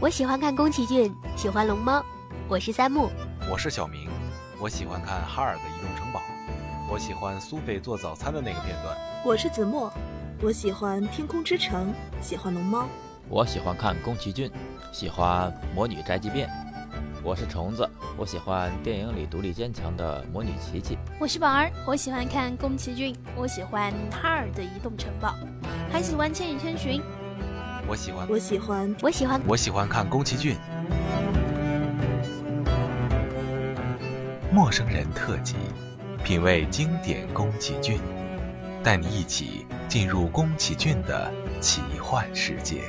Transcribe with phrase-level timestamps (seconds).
[0.00, 2.02] 我喜欢看宫崎骏，喜欢龙猫。
[2.48, 3.10] 我是三木，
[3.50, 4.08] 我是小明，
[4.58, 6.22] 我喜欢看哈尔的移动城堡，
[6.90, 8.96] 我喜欢苏菲做早餐的那个片段。
[9.26, 9.92] 我是子墨，
[10.40, 11.92] 我喜欢天空之城，
[12.22, 12.88] 喜欢龙猫。
[13.28, 14.50] 我喜欢看宫崎骏，
[14.90, 16.48] 喜欢魔女宅急便。
[17.22, 17.86] 我是虫子，
[18.16, 20.96] 我喜欢电影里独立坚强的魔女琪琪。
[21.20, 25.34] 我是宝儿，我喜欢看宫崎骏，我喜欢哈尔的移动城堡，
[25.92, 27.02] 还喜欢千与千寻。
[27.90, 30.56] 我喜欢，我喜欢，我喜欢，我喜欢看宫崎骏。
[34.52, 35.56] 陌生人特辑，
[36.22, 38.00] 品味经典宫崎骏，
[38.80, 42.82] 带你一起进入宫崎骏的奇幻世界。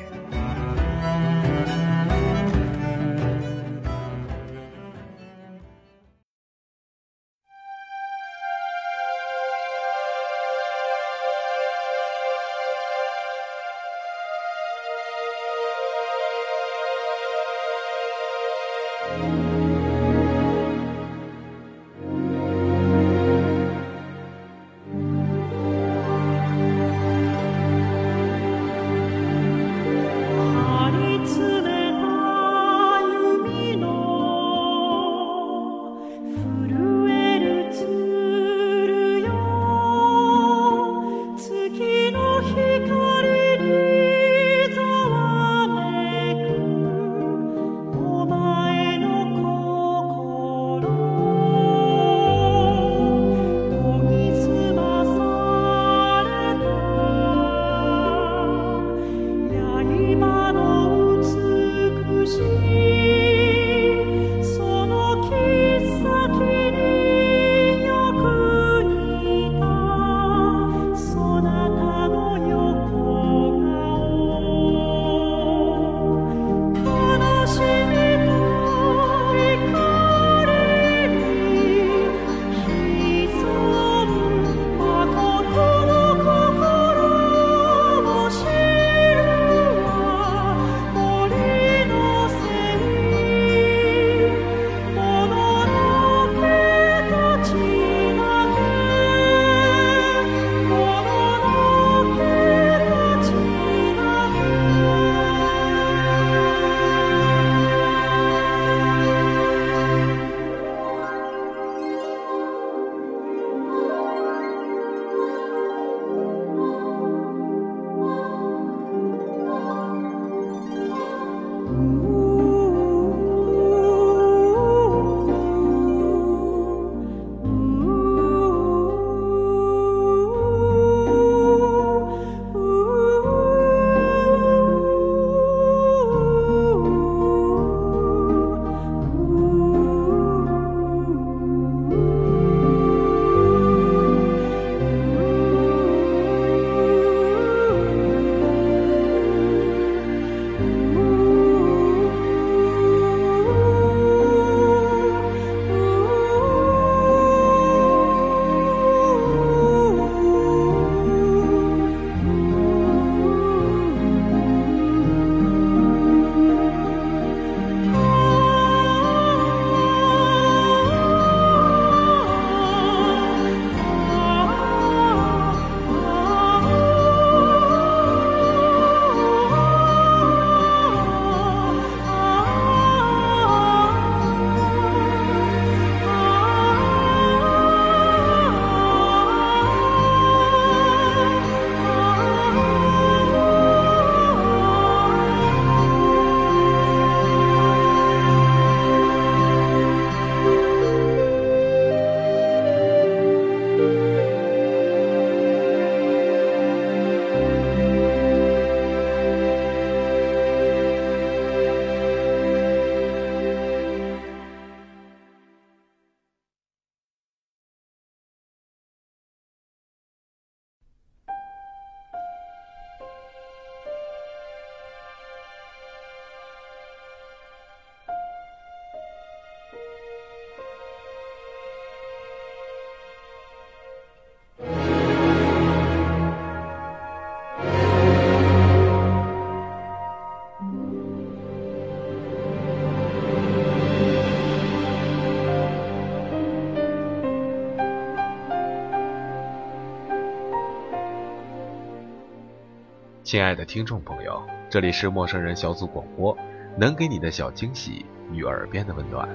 [253.32, 256.38] 亲爱的听众朋友，这里是陌生人小组广播，
[256.78, 259.26] 能给你的小惊喜与耳边的温暖。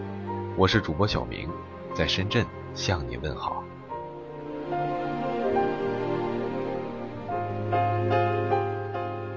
[0.55, 1.49] 我是主播小明，
[1.95, 2.45] 在深圳
[2.75, 3.65] 向你问好。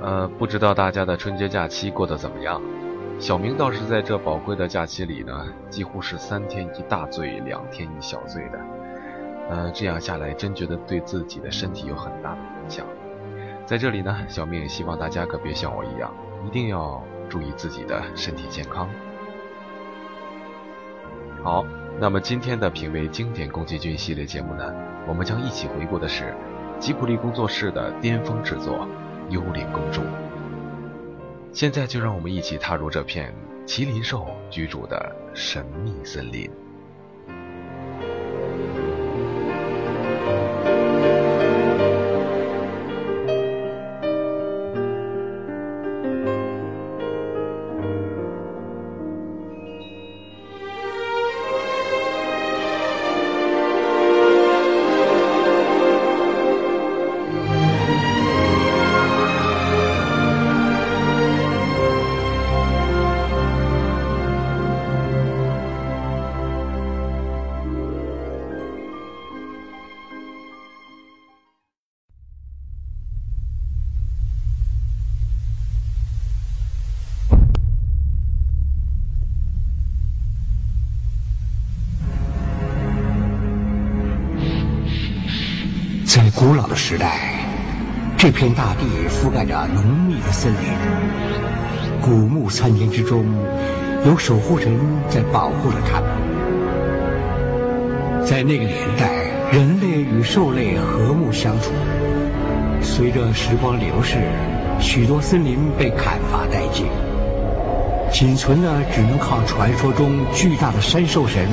[0.01, 2.61] 呃，不知道大家的春节假期过得怎么样？
[3.17, 8.59] 小明倒是在这宝贵的假期里呢，几乎是三天一大醉，两天一小醉的。
[9.51, 12.85] 呃，这样下来真觉得对自己的身体有很大的影响。
[13.69, 16.11] 在这里呢，小明也希望大家可别像我一样，
[16.43, 18.89] 一定要注意自己的身体健康。
[21.43, 21.63] 好，
[21.99, 24.73] 那么今天的品味经典宫崎骏系列节目呢，
[25.07, 26.33] 我们将一起回顾的是
[26.79, 28.87] 吉卜力工作室的巅峰之作。
[29.29, 30.01] 幽灵公主。
[31.53, 33.31] 现在就让我们一起踏入这片
[33.67, 36.49] 麒麟兽居住的神秘森林。
[86.69, 87.19] 的时代，
[88.15, 90.59] 这片大地覆盖着浓密的森林，
[91.99, 93.25] 古木参天之中，
[94.05, 94.71] 有守护神
[95.09, 96.09] 在保护着他们。
[98.23, 99.09] 在那个年代，
[99.51, 101.71] 人类与兽类和睦相处。
[102.81, 104.19] 随着时光流逝，
[104.79, 106.85] 许多森林被砍伐殆尽，
[108.11, 111.47] 仅存的只能靠传说中巨大的山兽神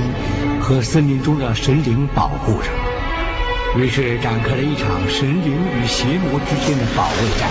[0.61, 2.69] 和森林中的神灵保护着。
[3.79, 7.51] 于是展开了一场神灵与邪魔之间的保卫战。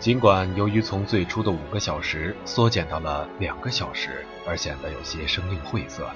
[0.00, 6.10] 尽管由于从最初的五个小时缩减到了两个小时，而显得有些生硬晦涩。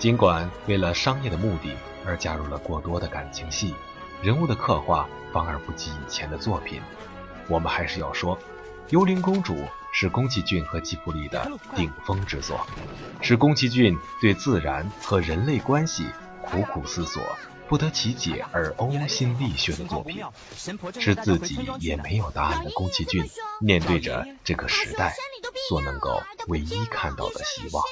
[0.00, 1.76] 尽管为了商业的目的
[2.06, 3.74] 而加入了过多的感情戏，
[4.22, 6.80] 人物的刻画反而不及以前的作品，
[7.48, 8.34] 我们还是要说，
[8.88, 9.54] 《幽灵公主》
[9.92, 12.66] 是宫崎骏和吉卜力的顶峰之作，
[13.20, 16.06] 是宫崎骏对自然和人类关系
[16.40, 17.22] 苦苦思索、
[17.68, 20.24] 不得其解而呕心沥血的作品，
[20.98, 23.22] 是自己也没有答案的宫崎骏
[23.60, 25.14] 面对着这个时代
[25.68, 27.84] 所能够唯一看到的希望。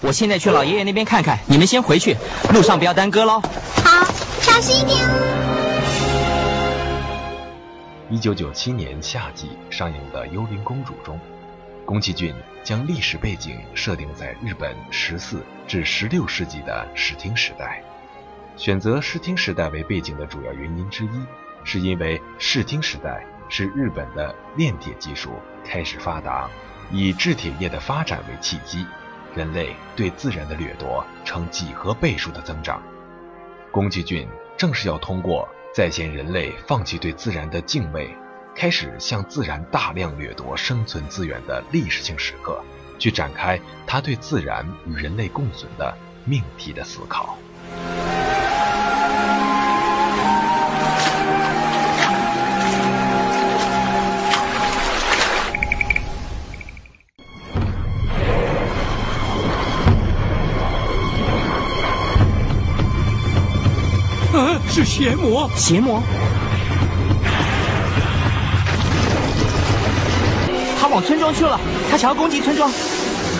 [0.00, 2.16] 我现在去老爷爷那边看看，你们先回去，
[2.52, 3.40] 路上不要耽搁喽。
[3.40, 4.04] 好，
[4.40, 5.30] 小心一点哦。
[8.10, 11.18] 一九九七年夏季上映的《幽灵公主》中，
[11.86, 17.82] 宫崎骏将历史背景设定在日本十四至十六世纪的室町时代。
[18.56, 21.08] 选择室町时代为背景的主要原因之一，
[21.64, 25.30] 是因为室町时代是日本的炼铁技术
[25.66, 26.48] 开始发达，
[26.92, 28.86] 以制铁业的发展为契机。
[29.34, 32.80] 人类对自然的掠夺呈几何倍数的增长，
[33.72, 38.16] 宫崎骏正是要通过再现人类放弃对自然的敬畏，
[38.54, 42.62] 开始向自然大量掠夺生存资源的历史性时刻，
[42.98, 45.92] 去展开他对自然与人类共存的
[46.24, 47.36] 命题的思考。
[64.74, 65.48] 是邪魔！
[65.54, 66.02] 邪魔！
[70.80, 72.68] 他往村庄去了，他想要攻击村庄。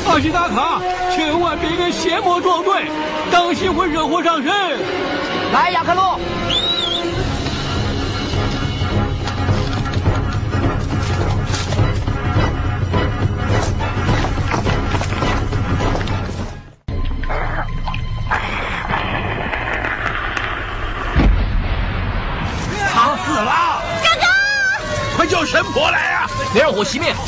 [0.07, 0.81] 阿西达卡，
[1.13, 2.89] 千万别跟邪魔作对，
[3.33, 4.53] 当心会惹祸上身。
[5.53, 6.21] 来，雅克洛。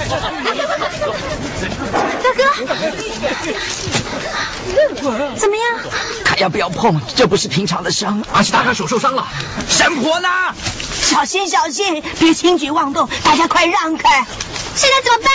[0.09, 0.65] 火熄灭！
[2.23, 2.33] 哥
[5.13, 5.65] 哥，怎么样？
[6.25, 8.25] 看要不要碰，这不是平常的伤。
[8.33, 9.27] 而是大哥手受伤了，
[9.69, 10.29] 神婆呢？
[11.03, 14.27] 小心小心，别轻举妄动，大家快让开！
[14.75, 15.31] 现在怎么办？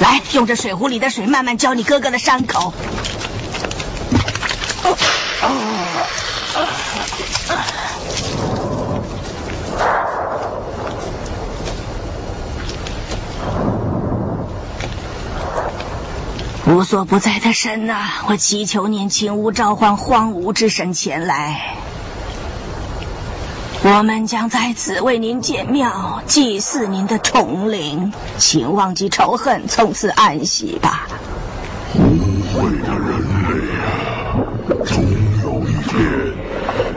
[0.00, 2.72] 来，用这水壶里的水慢慢浇你哥哥的伤口。
[16.70, 21.74] 无所不在的神呐、我祈求您请勿召唤荒芜之神前来。
[23.82, 31.08] 我们将在此为您建庙，祭祀您的宠灵，请忘记仇恨，从此安息吧。
[31.96, 32.00] 无
[32.52, 33.82] 悔的人类啊，
[34.86, 35.02] 总
[35.42, 35.98] 有一天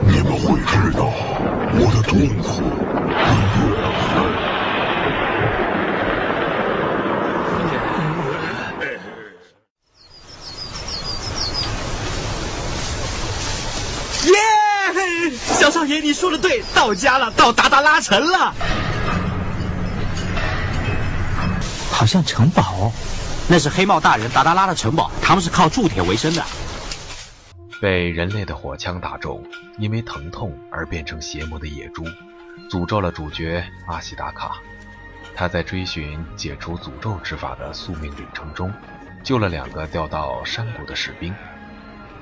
[0.06, 1.10] 你们会知道
[1.74, 2.62] 我的痛苦
[3.18, 3.26] 和
[3.58, 4.14] 怨恨。
[14.26, 14.32] 耶！
[15.64, 18.52] 小少爷，你说的对，到家了，到达达拉城了。
[21.90, 22.92] 好像城堡哦，
[23.48, 26.44] 那是黑帽大人达达拉的城堡，他们是靠铸铁为生的。
[27.80, 29.42] 被人类的火枪打中，
[29.78, 32.04] 因为疼痛而变成邪魔的野猪，
[32.70, 34.58] 诅咒了主角阿西达卡。
[35.34, 38.70] 他在追寻解除诅咒之法的宿命旅程中，
[39.22, 41.34] 救了两个掉到山谷的士兵。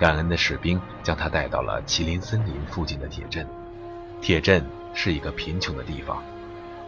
[0.03, 3.49] 感恩的士兵将他带到了麒麟森林附近的铁镇。
[4.21, 6.21] 铁镇是一个贫穷的地方，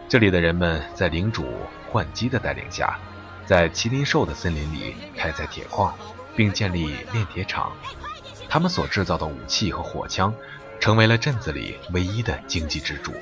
[0.09, 1.45] 这里的人们在领主
[1.89, 2.99] 幻姬的带领下，
[3.45, 5.97] 在麒麟兽的森林里开采铁矿，
[6.35, 7.71] 并建立炼铁厂。
[8.49, 10.33] 他们所制造的武器和火枪，
[10.81, 13.13] 成为了镇子里唯一的经济支柱。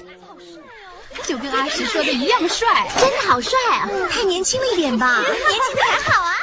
[1.23, 3.87] 就跟阿石说的一样帅，真的好帅啊！
[4.09, 5.19] 太年轻了一点吧？
[5.19, 6.33] 年轻的还好啊。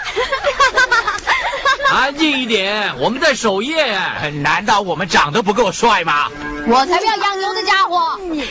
[1.92, 3.98] 安静一点，我们在守夜。
[4.42, 6.30] 难道我们长得不够帅吗？
[6.66, 8.16] 我才不要养牛的家伙！
[8.18, 8.44] 嘿，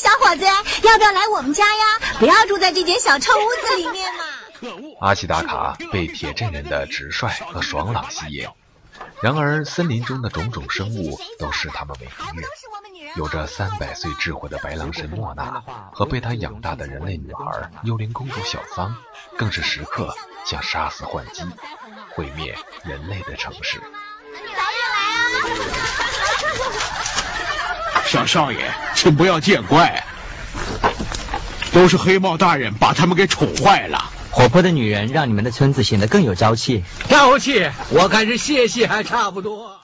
[0.00, 0.44] 小伙子，
[0.86, 1.84] 要不要来我们家呀？
[2.18, 4.24] 不要住在这间小臭屋子里面嘛。
[4.60, 8.48] 可恶阿西达卡被铁镇人的直率和爽朗吸引，
[9.20, 12.48] 然而森林中的种种生物都视他们为敌人。
[13.16, 15.62] 有着三百岁智慧的白狼神莫娜
[15.92, 18.96] 和被他养大的人类女孩幽灵公主小桑，
[19.36, 21.44] 更是时刻想杀死幻姬，
[22.14, 23.80] 毁灭人类的城市。
[28.06, 30.04] 小少爷，请不要见怪，
[31.72, 34.12] 都是黑帽大人把他们给宠坏了。
[34.30, 36.84] 活泼的女人让你们的村子显得更有朝气。
[37.08, 39.80] 朝气，我看是谢谢还差不多。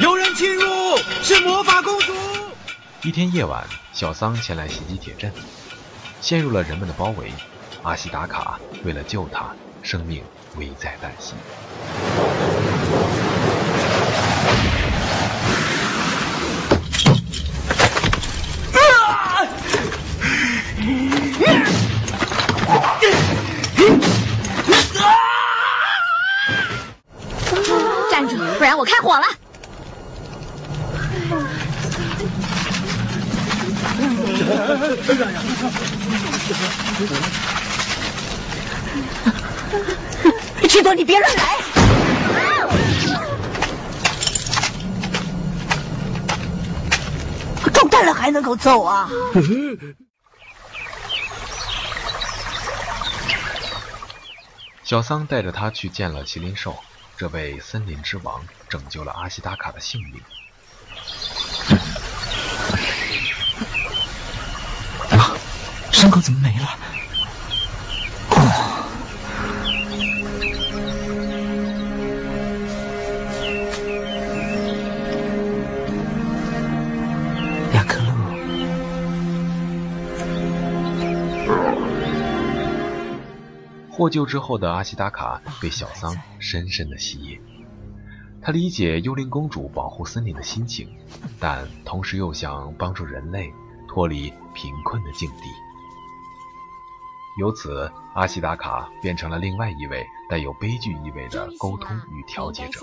[0.00, 2.12] 有人侵入，是魔法公主。
[3.02, 5.32] 一天夜晚，小桑前来袭击铁镇，
[6.20, 7.32] 陷入了人们的包围。
[7.82, 10.22] 阿西达卡为了救他，生命
[10.56, 11.34] 危在旦夕。
[28.10, 29.24] 站住，不然我开火了。
[40.68, 41.42] 七朵，你别乱来！
[47.72, 49.08] 中弹了还能够走啊？
[54.84, 56.78] 小桑带着他去见了麒麟兽，
[57.16, 60.20] 这位森林之王拯救了阿西达卡的性命。
[65.10, 65.36] 啊，
[65.92, 66.68] 伤口怎么没了？
[84.00, 87.38] 获救之后的阿西达卡被小桑深深的吸引。
[88.40, 90.88] 他理解幽灵公主保护森林的心情，
[91.38, 93.52] 但同时又想帮助人类
[93.86, 95.42] 脱离贫困的境地。
[97.38, 102.80] 由此，阿西达卡变成了另外一位带有悲剧意味的沟通与调解者，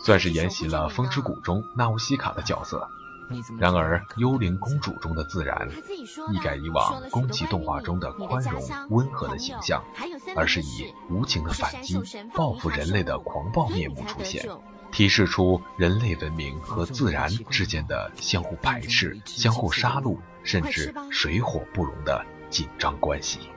[0.00, 2.90] 算是沿袭了《风之谷》中纳乌西卡的角色。
[3.58, 5.68] 然而，《幽灵公主》中的自然
[6.32, 9.84] 一改以往宫崎动画中的宽容温和的形象，
[10.34, 12.00] 而是以无情的反击、
[12.34, 14.48] 报复人类的狂暴面目出现。
[14.90, 23.50] 提示出人类文明和自然之间的相互排斥、相互杀戮，甚至水火不容的紧张关系。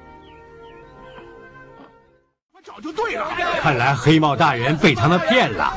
[2.74, 3.28] 早就对了，
[3.60, 5.74] 看来黑帽大人被他们骗了。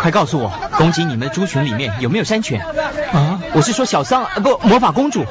[0.00, 2.60] 快告诉我，攻击你们的猪群里面有没有山犬？
[3.12, 5.24] 啊，我是说小桑，不，魔法公主。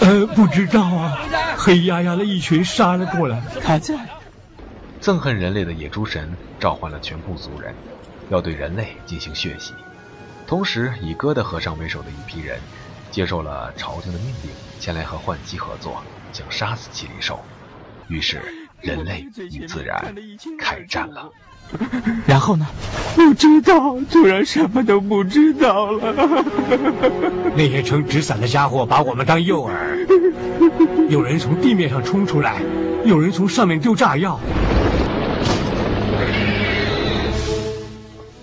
[0.00, 1.16] 呃，不知道啊。
[1.56, 3.94] 黑压压的一群杀了过来，他在。
[5.00, 7.72] 憎恨人类的野猪神召唤了全部族人，
[8.28, 9.74] 要对人类进行血洗。
[10.48, 12.58] 同时，以哥的和尚为首的一批人
[13.12, 14.50] 接受了朝廷的命令，
[14.80, 17.38] 前来和幻姬合作，想杀死麒麟兽。
[18.08, 18.67] 于是。
[18.80, 20.14] 人类与自然
[20.58, 21.30] 开战了，
[22.26, 22.66] 然后呢？
[23.16, 26.44] 不知道，突然什么都不知道了。
[27.56, 29.72] 那些撑纸伞的家伙把我们当诱饵，
[31.10, 32.62] 有人从地面上冲出来，
[33.04, 34.38] 有人从上面丢炸药。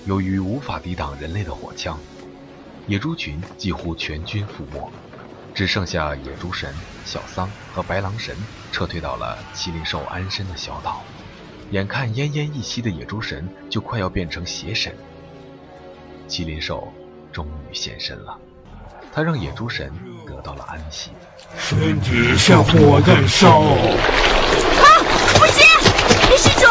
[0.06, 1.98] 由于无法抵挡人类的火枪，
[2.86, 4.92] 野猪群几乎全军覆没。
[5.56, 8.36] 只剩下野猪神小桑和白狼神
[8.74, 11.02] 撤退到了麒麟兽安身的小岛，
[11.72, 14.94] 眼看奄奄一息的野猪神就快要变成邪神，
[16.28, 16.92] 麒麟兽
[17.32, 18.38] 终于现身了，
[19.14, 19.94] 他让野猪神
[20.28, 21.12] 得到了安息。
[21.58, 23.62] 身体像火在烧。
[23.62, 24.84] 啊！
[25.40, 25.66] 不行！
[26.32, 26.66] 李施主，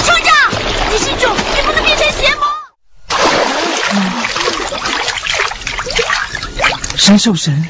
[0.00, 0.34] 酋长，
[0.90, 2.46] 李施主，你不能变成邪魔。
[6.96, 7.62] 神兽神。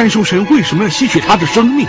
[0.00, 1.86] 山兽神为什么要吸取他的生命？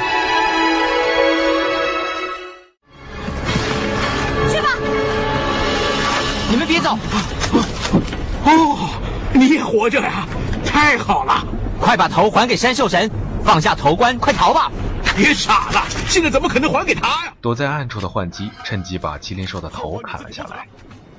[4.49, 4.67] 去吧！
[6.49, 6.99] 你们别走！
[8.43, 8.89] 哦，
[9.31, 10.27] 你也活着呀！
[10.65, 11.47] 太好了！
[11.79, 13.09] 快把头还给山兽神，
[13.45, 14.69] 放下头冠，快逃吧！
[15.15, 17.33] 别傻了，现在怎么可能还给他呀？
[17.39, 20.67] 躲在暗处的幻姬趁机把麒麟兽的头砍了下来。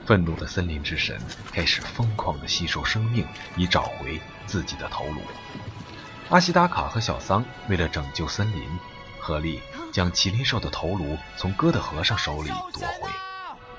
[0.05, 1.17] 愤怒的森林之神
[1.55, 3.25] 开始疯狂的吸收生命，
[3.57, 5.23] 以找回自己的头颅。
[6.33, 8.66] 阿西达卡和小桑为了拯救森林，
[9.21, 9.61] 合力
[9.92, 13.11] 将麒麟兽的头颅从哥的和尚手里夺回，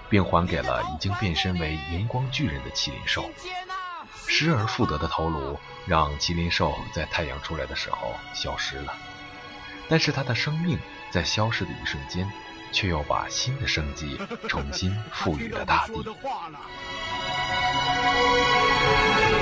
[0.07, 3.27] 并还给了已经变身为荧光巨人的麒麟兽。
[4.27, 8.93] 失而复得的头颅让麒麟兽在太阳出来的时候消失了，
[9.89, 10.77] 但是它的生命
[11.09, 12.31] 在消失的一瞬间，
[12.71, 15.93] 却又把新的生机重新赋予了大地。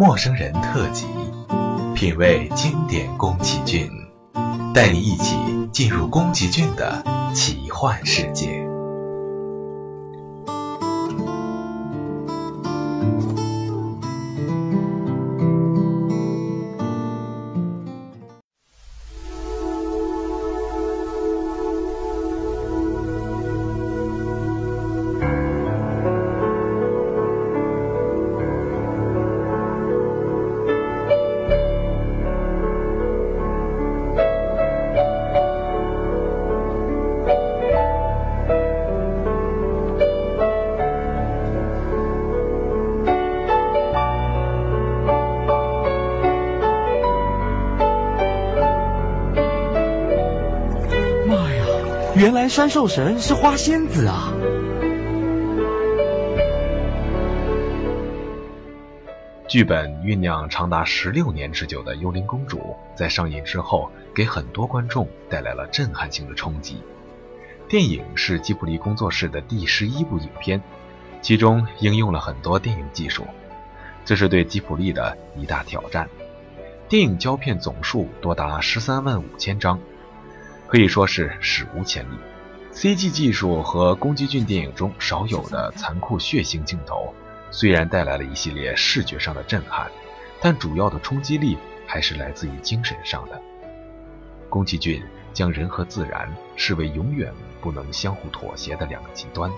[0.00, 1.04] 陌生人特辑，
[1.94, 3.86] 品味经典宫崎骏，
[4.72, 5.36] 带你一起
[5.70, 8.69] 进入宫崎骏的奇幻世界。
[52.50, 54.32] 山兽神是花仙子啊！
[59.46, 62.58] 剧本酝酿长达十六年之久的《幽灵公主》
[62.96, 66.82] 在上映之后，给很多观众带来了震撼性的冲击。
[67.68, 70.60] 电影是吉卜力工作室的第十一部影片，
[71.22, 73.24] 其中应用了很多电影技术，
[74.04, 76.08] 这是对吉普力的一大挑战。
[76.88, 79.78] 电影胶片总数多达十三万五千张，
[80.66, 82.16] 可以说是史无前例。
[82.80, 87.12] CG 技术和宫崎骏电影中少有的残酷血腥镜头，
[87.50, 89.90] 虽然带来了一系列视觉上的震撼，
[90.40, 93.38] 但主要的冲击力还是来自于精神上的。
[94.48, 95.02] 宫崎骏
[95.34, 99.52] 将人和自然视为永远不能相互妥协的两个极端，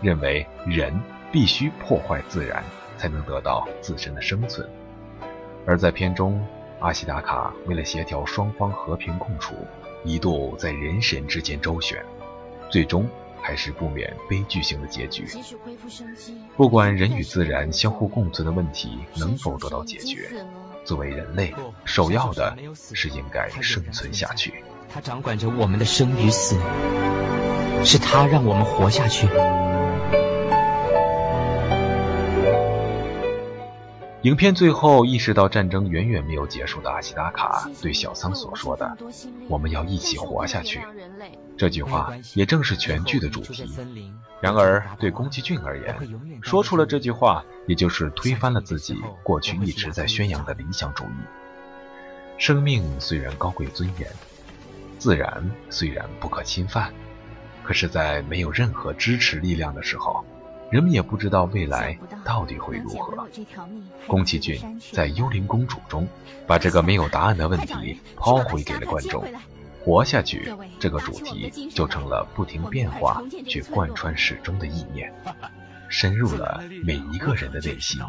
[0.00, 0.96] 认为人
[1.32, 2.62] 必须破坏自然，
[2.96, 4.64] 才能得到自身的生存。
[5.66, 6.40] 而在片中，
[6.78, 9.56] 阿西达卡为了协调双方和平共处，
[10.04, 12.00] 一度在人神之间周旋，
[12.70, 13.08] 最终
[13.42, 15.26] 还是不免悲剧性的结局。
[16.56, 20.30] 不管人与自然相互共存的问题能否得到解决，
[20.84, 21.54] 作为人类，
[21.84, 22.56] 首要的
[22.94, 24.62] 是应该生存下去。
[24.92, 26.56] 他掌管着我们的生与死，
[27.84, 29.28] 是他让我们活下去。
[34.22, 38.98] 影片最后意识到战争远远没有结束的阿西达卡对小桑所说的
[39.48, 40.78] ：“我们要一起活下去。”
[41.60, 43.70] 这句话也正是全剧的主题。
[44.40, 45.94] 然而，对宫崎骏而言，
[46.40, 51.18] 说出了这句话，也就是推翻了自己过去一直在宣扬的理想主义。
[52.38, 54.10] 生命虽然高贵尊严，
[54.98, 56.90] 自然虽然不可侵犯，
[57.62, 60.24] 可是，在没有任何支持力量的时候。
[60.70, 63.28] 人们也不知道未来到底会如何。
[64.06, 66.08] 宫崎骏在《幽灵公主》中，
[66.46, 69.22] 把这个没有答案的问题抛回给了观众。
[69.84, 75.12] 活下去这个主题就成了不停变化却贯穿始终的意念，
[75.88, 78.00] 深入了每一个人的内心。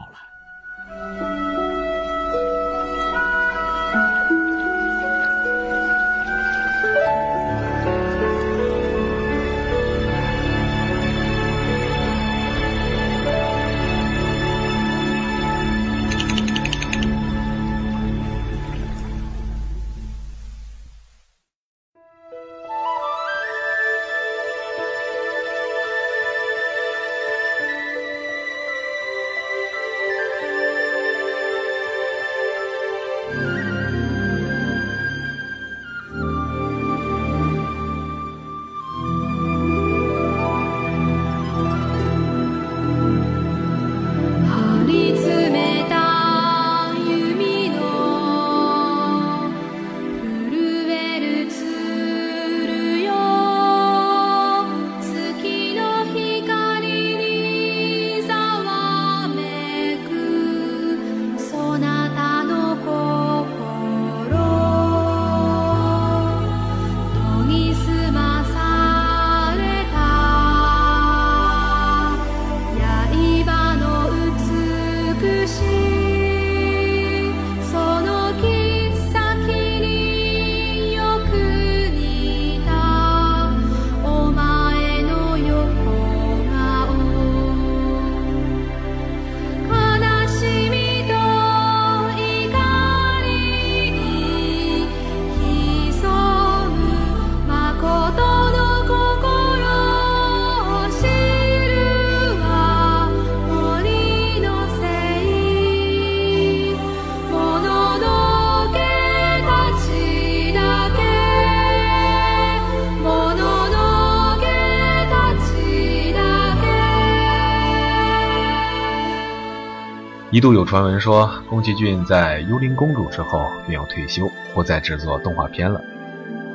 [120.31, 125.81] 一度有传闻说，宫崎骏在《幽灵公主》之后便要退休，不再制作动画片了。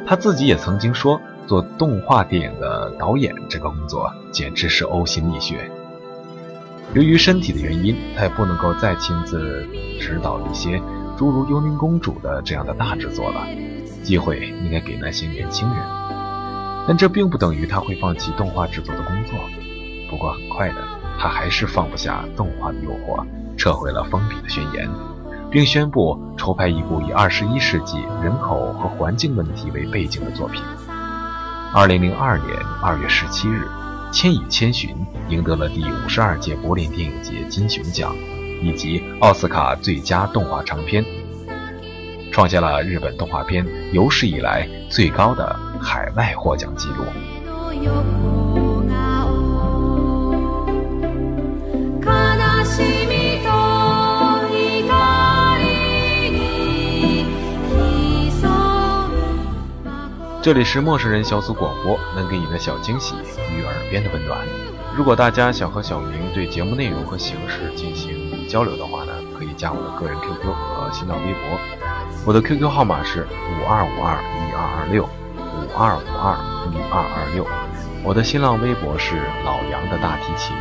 [0.06, 5.70] 他自己也曾经说，做动画电影的导演这个工作简直是呕心沥血。
[6.94, 9.68] 由于身体的原因，他也不能够再亲自
[10.00, 10.80] 指导一些
[11.18, 13.46] 诸如《幽灵公主》的这样的大制作了。
[14.02, 15.76] 机会应该给那些年轻人，
[16.88, 19.38] 但这并不等于他会放弃动画制作的工作。
[20.08, 20.76] 不过很快的，
[21.18, 23.22] 他还是放不下动画的诱惑。
[23.66, 24.88] 撤回了封笔的宣言，
[25.50, 30.62] 并宣布筹拍一部以二十一世纪人口和环境问题为背景的作品。
[31.74, 33.64] 二零零二年二月十七日，
[34.12, 34.94] 《千与千寻》
[35.29, 38.14] 赢得了第五十二届柏林电影节金熊奖
[38.62, 41.05] 以及奥斯卡最佳动画长片，
[42.31, 48.36] 创下了日本动画片有史以来最高的海外获奖纪录。
[60.46, 64.38] 这里是陌生人小组广播，能给你的小惊喜与耳边的温暖。
[64.96, 71.59] 如果大家想和小明对节目内容和形式进行交流的话呢，可以加我的个人 QQ 和新浪微博。
[72.24, 76.38] 我的 QQ 号码是五二五二一二二六五二五二
[76.70, 77.44] 一二二六。
[78.04, 80.54] 我的新浪微博是老杨的大提琴。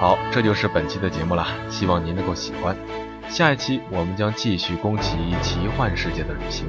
[0.00, 2.74] 好，这就是本期的节目了，希望您能够喜欢。
[3.28, 6.66] 下一期我们将继续宫崎奇幻世界的旅行，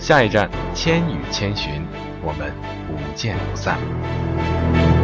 [0.00, 1.86] 下一站千与千寻，
[2.22, 2.50] 我们
[2.88, 4.99] 不见不散。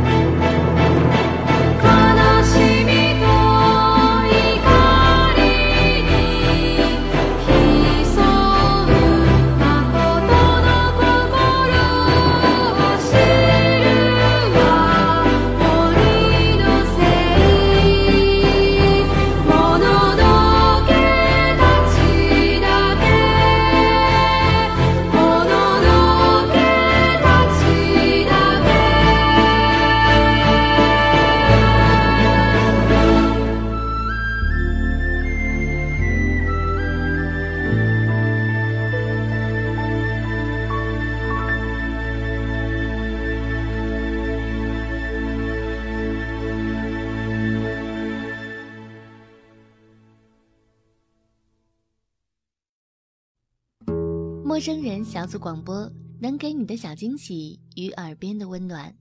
[55.27, 58.95] 小组广播能给你的小惊喜与耳边的温暖。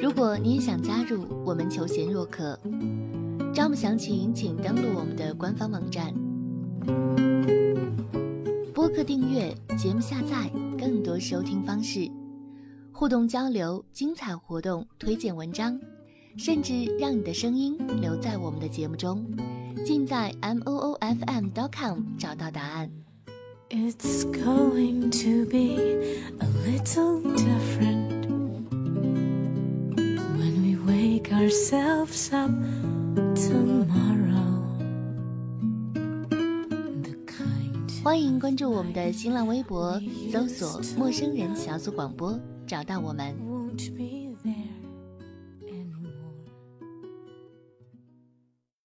[0.00, 2.56] 如果你也想加入，我们求贤若渴。
[3.52, 6.14] 招募详情请登录我们的官方网站。
[8.72, 12.08] 播客订阅、节目下载、更多收听方式、
[12.92, 15.76] 互动交流、精彩活动、推荐文章，
[16.38, 19.26] 甚至让你的声音留在我们的节目中。
[19.84, 22.88] 尽在 m o o f m dot com 找到答案。
[23.69, 25.77] It's going to be
[26.39, 28.25] a little different
[30.37, 32.51] when we wake ourselves up
[33.35, 34.19] tomorrow.
[38.03, 40.01] 欢迎关注我们的新浪微博，
[40.31, 43.35] 搜索“陌生人小组广播”，找到我们。